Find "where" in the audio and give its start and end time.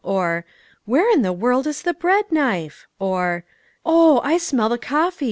0.85-1.11